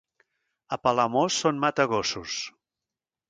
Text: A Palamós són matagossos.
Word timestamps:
A 0.77 0.79
Palamós 0.85 1.37
són 1.43 1.61
matagossos. 1.65 2.39